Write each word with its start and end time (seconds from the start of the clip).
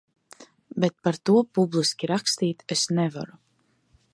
Bet 0.85 0.95
par 1.09 1.19
to 1.29 1.35
publiski 1.57 2.09
rakstīt 2.13 2.65
es 2.77 2.87
nevaru. 3.01 3.39